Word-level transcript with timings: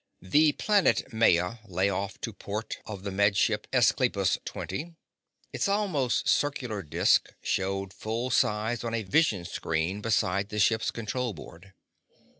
The 0.23 0.53
planet 0.53 1.13
Maya 1.13 1.57
lay 1.67 1.87
off 1.87 2.19
to 2.21 2.33
port 2.33 2.79
of 2.87 3.03
the 3.03 3.11
Med 3.11 3.37
Ship 3.37 3.67
Esclipus 3.71 4.39
Twenty. 4.45 4.95
Its 5.53 5.67
almost 5.67 6.27
circular 6.27 6.81
disk 6.81 7.29
showed 7.43 7.93
full 7.93 8.31
size 8.31 8.83
on 8.83 8.95
a 8.95 9.03
vision 9.03 9.45
screen 9.45 10.01
beside 10.01 10.49
the 10.49 10.57
ship's 10.57 10.89
control 10.89 11.33
board. 11.35 11.73